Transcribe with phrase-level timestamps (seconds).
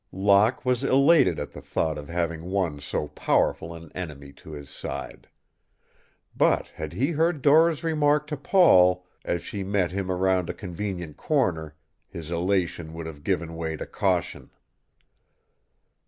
[0.11, 4.67] Locke was elated at the thought of having won so powerful an enemy to his
[4.67, 5.29] side.
[6.35, 11.17] But, had he heard Dora's remark to Paul as she met him around a convenient
[11.17, 11.75] corner,
[12.07, 14.49] his elation would have given way to caution.